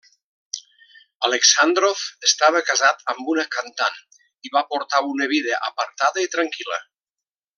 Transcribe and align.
Aleksàndrov 1.27 2.05
estava 2.29 2.63
casat 2.71 3.05
amb 3.13 3.29
una 3.35 3.45
cantant 3.59 4.01
i 4.49 4.53
va 4.57 4.67
portar 4.73 5.05
una 5.13 5.31
vida 5.35 5.63
apartada 5.71 6.27
i 6.29 6.35
tranquil·la. 6.39 6.83